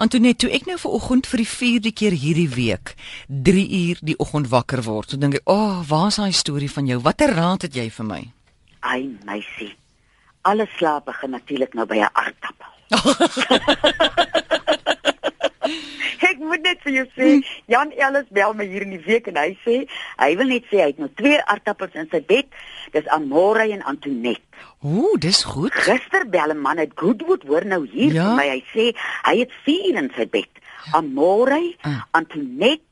[0.00, 2.94] Antoinette, toe ek nou ver oggend vir die 4de keer hierdie week
[3.28, 6.86] 3 uur die oggend wakker word, toe dink ek, "Ag, oh, waar's daai storie van
[6.86, 7.00] jou?
[7.04, 8.22] Watter raad het jy vir my?"
[8.80, 9.76] Ai, meisie.
[10.42, 12.70] Alle slaap begin natuurlik nou by 'n aardappel.
[16.30, 17.28] ek moet net vir jou sê,
[17.70, 19.76] Jan Ellis bel my hier in die week en hy sê
[20.18, 22.48] hy wil net sê hy het nou twee aardappels in sy bed.
[22.92, 24.42] Dis Amore en Antoinette.
[24.82, 25.72] Ooh, dis goed.
[25.86, 28.26] Gister bel 'n man uit Goodwood hoor nou hier Ja?
[28.26, 28.48] vir my.
[28.50, 28.84] Hy sê
[29.24, 30.48] hy het vier in sy bed.
[30.92, 32.02] Amore, Ah.
[32.12, 32.82] Antoinette,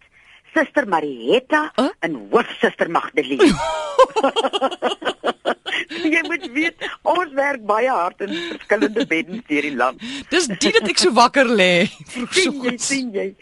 [0.55, 1.91] Suster Marietta Ah?
[2.01, 3.53] en hoofsuster Magdalene.
[5.89, 10.01] Jy moet weet ons werk baie hard in verskillende beddens deur die land.
[10.31, 11.87] Dis dit dat ek so wakker lê.
[12.31, 13.35] Sien jy, sien jy.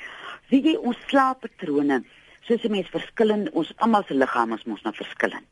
[0.50, 2.04] Sien jy ons slaappatrone,
[2.46, 5.48] soos 'n mens verskillend, ons almal se liggame is mos nou verskillend.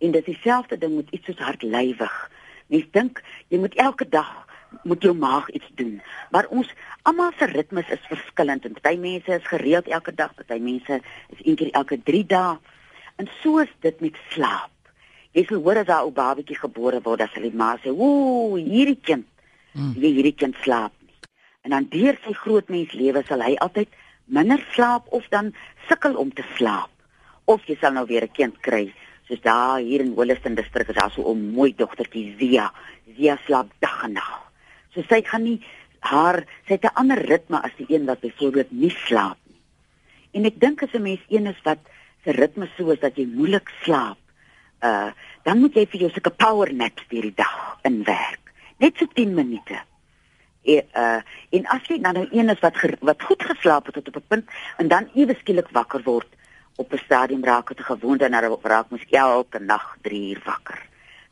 [0.00, 2.30] En dit is dieselfde ding met iets soos hartlywig.
[2.66, 4.46] Mens dink jy moet elke dag
[4.82, 6.68] moet jou maag iets doen, maar ons
[7.02, 8.64] almal se ritmes is verskillend.
[8.64, 12.58] En party mense is gereeld elke dag, party mense is een keer elke 3 dae.
[13.16, 14.70] En so is dit met slaap.
[15.32, 18.56] Jy sal hoor as 'n ou babatjie gebore word, dan sal die ma sê, "Ooh,
[18.56, 19.26] hierdie kind,
[19.74, 19.94] Mm.
[19.96, 21.14] jy hierdie kind slaap nie."
[21.62, 23.88] En dan deur sy grootmens lewe sal hy altyd
[24.24, 25.54] minder slaap of dan
[25.88, 26.90] sukkel om te slaap.
[27.44, 28.92] Of jy sal nou weer 'n kind kry,
[29.28, 32.72] soos daar hier in Holliston distrik is daar so 'n mooi dogtertjie Zia.
[33.16, 34.52] Zia slaap dag en nag.
[34.94, 35.60] So sy gaan nie
[36.00, 39.60] haar sy het 'n ander ritme as die een wat byvoorbeeld nie slaap nie.
[40.32, 41.78] En ek dink as 'n mens een is wat
[42.24, 44.18] se ritme so is dat jy moeilik slaap,
[44.82, 45.12] uh
[45.44, 48.40] dan moet jy vir jou sulke power naps deur die dag inwerk.
[48.78, 49.76] Net so 10 minute.
[50.64, 51.20] E, uh
[51.50, 54.16] en as jy dan nou een is wat ger, wat goed geslaap het tot op
[54.16, 56.28] 'n punt en dan ewe skielik wakker word
[56.76, 60.42] op 'n stadium raak dit 'n gewoonte en dan raak mens elke nag 3 uur
[60.44, 60.80] wakker.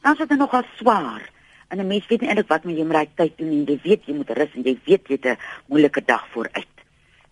[0.01, 1.31] Dan is dit nogal swaar.
[1.69, 3.65] En 'n mens weet nie eintlik wat met jou daai tyd doen nie.
[3.65, 6.77] Jy weet jy moet rus en jy weet jy het 'n moeilike dag vooruit.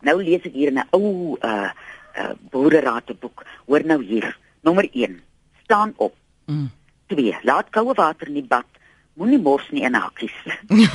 [0.01, 1.71] Nou lees ek hier in 'n ou uh
[2.17, 3.45] uh boerderate-boek.
[3.67, 4.39] Hoor nou hier.
[4.61, 5.21] Nommer 1.
[5.63, 6.15] Staan op.
[6.47, 6.71] Mm.
[7.07, 7.37] 2.
[7.43, 8.67] Laat koue water in die bad.
[9.15, 10.37] Moenie mors nie in hakkies.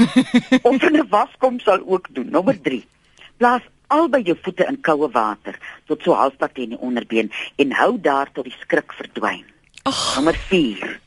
[0.68, 2.30] of in 'n waskom sal ook doen.
[2.30, 2.86] Nommer 3.
[3.38, 8.00] Plaas albei jou voete in koue water tot so halfpad teen die onderbeen en hou
[8.02, 9.44] daar tot die skrik verdwyn.
[9.84, 11.00] Ag, Nommer 4.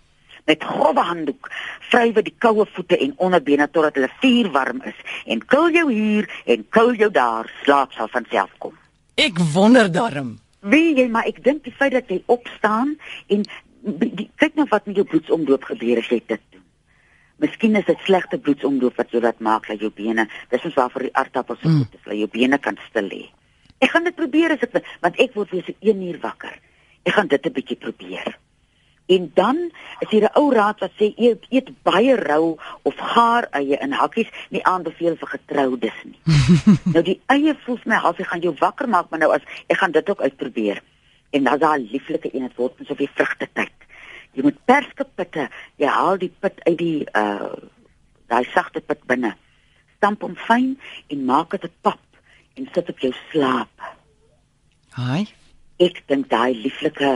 [0.45, 1.51] Met grouwe handdoek
[1.91, 6.69] vrywe die koue voete en onderbene totdat hulle vuurwarm is en kil jou hier en
[6.69, 8.77] kil jou daar, slaap sal van self kom.
[9.19, 10.37] ek wonder daarom.
[10.61, 12.95] Wie jy maar ek dink die feit dat jy opstaan
[13.35, 13.45] en
[13.83, 16.45] die, kyk nou wat met jou bloedsomloop gebeur as jy dit.
[17.39, 21.03] Miskien is dit slegte bloedsomloop wat jy laat maak dat jou bene, dis ons waarvoor
[21.03, 21.79] die aardappels so Mm.
[21.79, 23.29] goed is, dat jou bene kan stil lê.
[23.79, 26.59] Ek gaan dit probeer as ek want ek word weer so 1 uur wakker.
[27.05, 28.39] Ek gaan dit 'n bietjie probeer.
[29.09, 33.49] En dan is hier 'n ou raad wat sê eet, eet baie rou of gaar
[33.51, 36.19] eie in hakkies, nie aanbeveel vir getroudes nie.
[36.95, 39.77] nou die eie voel my half jy gaan jou wakker maak, maar nou as ek
[39.77, 40.83] gaan dit ook uitprobeer.
[41.31, 43.73] En dan daai lieflike een het word op die vrugte tyd.
[44.39, 45.49] Jy moet perskepitte,
[45.83, 47.59] jy haal die pit uit die uh
[48.29, 49.33] daai sagte pit binne.
[49.97, 50.77] Stamp hom fyn
[51.11, 52.21] en maak dit 'n pap
[52.55, 53.75] en sit op jou slaap.
[54.95, 55.27] Haai.
[55.81, 57.11] Ek dink daai lieflike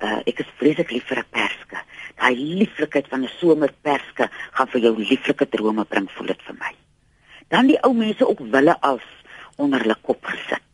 [0.00, 1.78] uh ek is vreeslik lief vir 'n perske.
[2.16, 6.72] Daai lieflikheid van 'n somerperske gaan vir jou lieflike drome bring, voel dit vir my.
[7.48, 9.04] Dan die ou mense ook wille als
[9.56, 10.71] onder hulle kop gesit.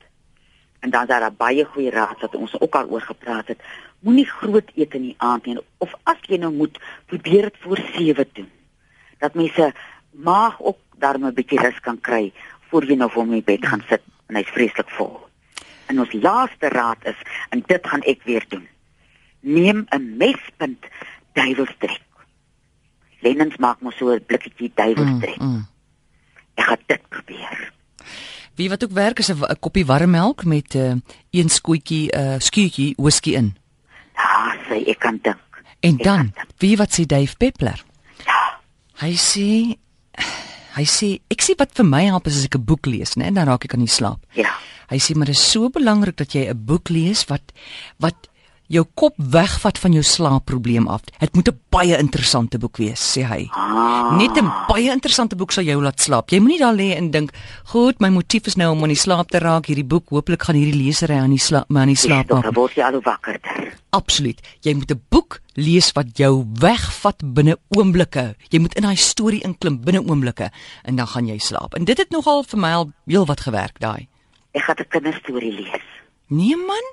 [0.81, 3.61] En dan daar baie goeie raad wat ons ook al oor gepraat het.
[4.01, 7.79] Moenie groot eet in die aand nie of as jy nou moet, probeer dit voor
[7.95, 8.51] 7 doen.
[9.19, 9.73] Dat mense
[10.11, 12.33] maag ook daarmee 'n bietjie rus kan kry
[12.71, 15.29] voor jy nou vir die bed gaan sit en hy's vreeslik vol.
[15.87, 18.69] En ons laaste raad is en dit gaan ek weer doen.
[19.41, 20.87] Neem 'n mespunt
[21.33, 22.03] duiwelstrek.
[23.21, 25.39] Lennens maak mos so 'n blikkie duiwelstrek.
[25.39, 25.67] Mm, mm.
[26.55, 27.73] Ek gaan dit probeer.
[28.59, 30.95] Wie wat ook werk is 'n 'n koppie warm melk met 'n uh,
[31.31, 33.57] een skootjie uh skuutjie whisky in.
[34.17, 35.39] Ja, sê ek kan dink.
[35.81, 36.47] En Ek dan, dink.
[36.59, 37.85] wie wat sê Dave Peppler?
[38.27, 38.59] Ja.
[39.01, 39.77] Hy sê
[40.79, 43.31] hy sê ek sê wat vir my help is as ek 'n boek lees, né,
[43.33, 44.19] dan raak ek aan die slaap.
[44.35, 44.51] Ja.
[44.91, 47.53] Hy sê maar dit is so belangrik dat jy 'n boek lees wat
[47.99, 48.29] wat
[48.69, 51.05] jou kop wegvat van jou slaapprobleem af.
[51.19, 53.49] Dit moet 'n baie interessante boek wees, sê hy.
[53.51, 54.17] Ah.
[54.17, 56.31] Net 'n baie interessante boek sal jou laat slaap.
[56.31, 57.31] Jy moenie daar lê en dink,
[57.65, 59.67] "Goed, my motief is nou om aan die slaap te raak.
[59.67, 62.53] Hierdie boek, hooplik gaan hierdie lesery aan die slaap, my aan die slaap maak." dan
[62.53, 63.75] word jy al hoe wakkerder.
[63.91, 64.41] Absoluut.
[64.61, 68.35] Jy moet 'n boek lees wat jou wegvat binne oomblikke.
[68.49, 70.51] Jy moet in daai storie inklim binne oomblikke
[70.85, 71.75] en dan gaan jy slaap.
[71.75, 74.09] En dit het nogal vir my al heelwat gewerk daai.
[74.53, 75.83] Ek gaan 'n kinderstorie lees.
[76.29, 76.85] Nee man,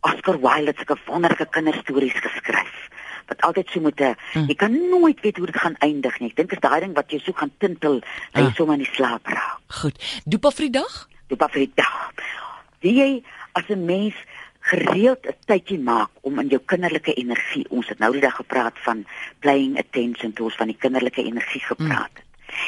[0.00, 2.88] Oscar Wilde het sulke wonderlike kinderstories geskryf
[3.30, 4.46] wat altyd so moet 'n Mm.
[4.48, 6.28] jy kan nooit weet hoe dit gaan eindig nie.
[6.30, 8.00] Ek dink is daai ding wat jy so gaan tintel
[8.32, 8.54] dat jy Ah.
[8.54, 9.58] sommer in die slaap raak.
[9.68, 10.22] Goed.
[10.26, 11.08] Dopa vir die dag?
[11.28, 12.12] Dopa vir die dag.
[12.80, 14.14] Wie jy as 'n mens
[14.60, 18.74] gereeld 'n tydjie maak om in jou kinderlike energie, ons het nou die dag gepraat
[18.82, 19.06] van
[19.40, 22.24] playing attention to ons van die kinderlike energie gepraat het.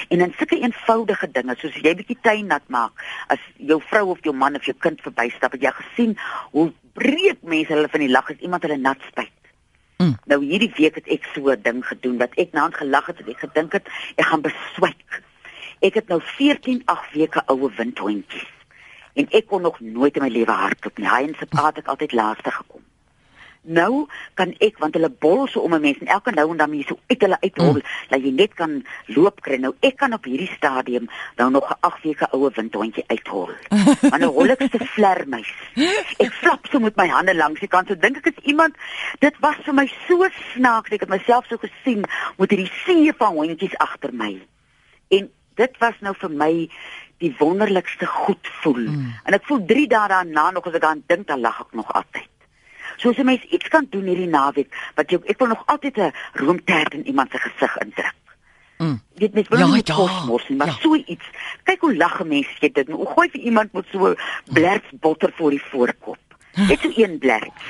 [0.08, 2.92] En in sulke eenvoudige dinge soos jy bietjie tuin nat maak,
[3.28, 6.16] as jou vrou of jou man of jou kind verbystap, het jy gesien
[6.52, 9.38] hoe breek mense hulle van die lag as iemand hulle nat spuit.
[10.02, 10.16] Mm.
[10.30, 13.28] Nou hierdie week het ek so 'n ding gedoen wat ek naand gelag het en
[13.28, 13.86] ek gedink het
[14.16, 15.22] ek gaan beswyk.
[15.80, 18.50] Ek het nou 14 8 weke oue windhondjies.
[19.14, 21.08] En ek kon nog nooit in my lewe hardloop nie.
[21.08, 22.82] Hy en sy pa het ek altyd laaste gekom.
[23.62, 26.72] Nou kan ek want hulle bol so om 'n mens en elke nou en dan
[26.74, 27.82] jy so uit hulle uithol mm.
[28.08, 29.56] dat jy net kan loop kry.
[29.56, 33.50] Nou ek kan op hierdie stadium nou nog 'n 8 weke oue windhondjie uithol.
[34.10, 35.52] Maar nou hol ek se vlermuis.
[36.18, 37.88] Ek flap so met my hande langs die kant.
[37.88, 38.74] So dink ek is iemand
[39.18, 40.90] dit was vir my so snaaks.
[40.90, 42.02] Ek het myself so gesien
[42.38, 44.42] met hierdie see van hondjies agter my.
[45.08, 46.68] En dit was nou vir my
[47.22, 48.90] die wonderlikste goed voel.
[48.90, 49.14] Mm.
[49.24, 51.92] En ek voel 3 dae daarna nog as ek aan dink dan lag ek nog
[51.92, 52.31] altyd.
[53.02, 55.96] So as 'n mens iets kan doen hierdie naweek wat jy ek wil nog altyd
[55.98, 58.14] 'n roomtert in iemand se gesig indruk.
[58.78, 59.00] Mm.
[59.14, 60.72] Dit mens wil Ja, ja, nie ja, kos mors nie, maar ja.
[60.72, 60.80] ja.
[60.80, 61.26] so iets.
[61.62, 62.88] Kyk hoe lag mense jy dit.
[62.88, 64.14] Hoe gooi vir iemand met so
[64.52, 66.18] blerts botter voor die voorkop.
[66.54, 67.62] Net so een blerts.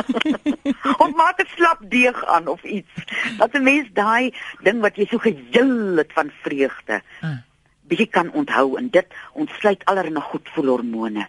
[1.02, 2.92] of maak 'n slap deeg aan of iets.
[3.36, 7.42] Dat 'n mens daai ding wat jy so gejul het van vreugde Mm.
[7.90, 11.28] bietjie kan onthou en dit ontsluit allerlei goedvoelhormone.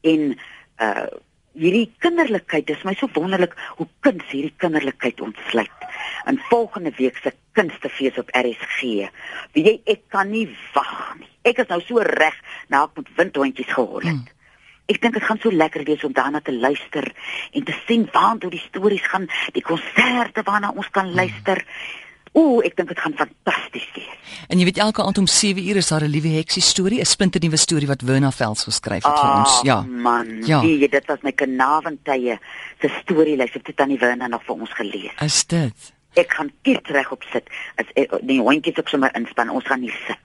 [0.00, 0.38] En
[0.78, 1.06] uh
[1.58, 5.86] hierdie kinderlikheid, dis my so wonderlik hoe kuns hierdie kinderlikheid ontsluit.
[6.30, 9.08] In volgende week se kunstefees op RSG.
[9.56, 11.30] Wie jy ek kan nie wag nie.
[11.48, 12.36] Ek is nou so reg
[12.70, 14.26] na ek met windhondjies gehol het.
[14.26, 14.34] Mm.
[14.88, 17.04] Ek dink dit gaan so lekker wees om daarna te luister
[17.52, 21.60] en te sien waartoe die stories gaan, die konserte waarna ons kan luister.
[22.38, 24.14] Ooh, ek dink dit gaan fantasties wees.
[24.48, 27.04] En jy weet elke aand om 7 uur is daar 'n liewe heksie storie, 'n
[27.04, 29.60] splinternuwe storie wat Werner Vels geskryf het vir ons.
[29.62, 29.80] Ja.
[29.82, 30.62] man, Ja.
[30.62, 30.62] ja.
[30.62, 32.38] jy, dit was my kanaventye
[32.80, 33.50] se storielys.
[33.50, 35.12] Ek het dit aan die Werner nog vir ons gelees.
[35.20, 35.92] Is dit?
[36.14, 37.44] Ek gaan kiet regop sit.
[37.76, 39.50] As ek, die hondjies ook sommer inspan.
[39.50, 40.16] Ons gaan nie sit.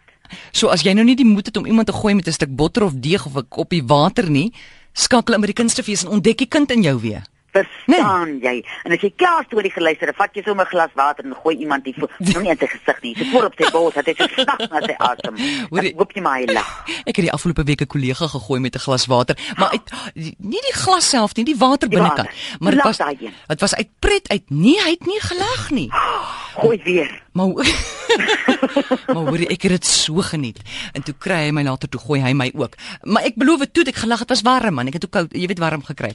[0.52, 2.56] So as jy nou nie die moed het om iemand te gooi met 'n stuk
[2.56, 4.54] botter of deeg of 'n koppie water nie,
[4.94, 7.24] skakel in by die kunstefees en ontdek die kind in jou weer.
[7.54, 8.42] Verstaan nee.
[8.42, 8.66] jy?
[8.84, 11.56] En as jy klaar storie geluister het, vat jy sommer 'n glas water en gooi
[11.58, 11.94] iemand die
[12.34, 13.14] nou nie in sy gesig nie.
[13.18, 15.38] Sy voor op sy bors, het hy so snak na sy asem.
[15.84, 16.72] Ek hoop jy maar hy lag.
[17.06, 19.92] Ek het die afgelope week 'n kollega gegooi met 'n glas water, maar uit
[20.40, 22.30] nie die glas self nie, die water binnekant.
[22.60, 24.50] Maar dit was dit was uit pret uit.
[24.50, 25.90] Nee, hy het nie gelag nie.
[26.54, 27.22] Gooi weer.
[27.32, 27.48] Maar
[29.14, 30.60] maar hoor ek het dit so geniet.
[30.94, 32.76] En toe kry hy my later toe gooi hy my ook.
[33.04, 34.88] Maar ek beloof toe ek gelag het was warm man.
[34.88, 36.14] Ek het ook koud, jy weet warm gekry.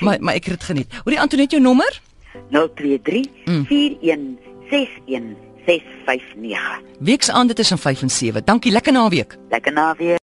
[0.00, 0.92] Maar maar ek het dit geniet.
[1.04, 2.00] Hoor jy Antoinette jou nommer?
[2.50, 3.64] 023 Mm.
[3.66, 6.80] 4161 659.
[6.98, 8.44] Weeksaande tussen 5 en 7.
[8.44, 9.36] Dankie, lekker naweek.
[9.50, 10.16] Lekker naweek.